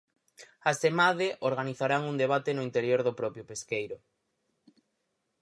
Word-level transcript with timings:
Asemade, 0.71 1.27
organizarán 1.49 2.01
un 2.11 2.15
debate 2.23 2.51
no 2.53 2.65
interior 2.69 2.99
do 3.03 3.13
propio 3.19 3.43
pesqueiro. 3.49 3.97